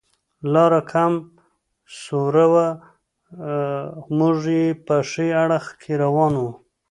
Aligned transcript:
لاره 0.53 0.81
کم 0.91 1.13
سوره 2.01 2.45
وه، 2.51 2.67
موږ 4.17 4.37
یې 4.57 4.65
په 4.85 4.95
ښي 5.09 5.27
اړخ 5.43 5.65
کې 5.81 5.93
روان 6.03 6.33
و. 6.37 6.43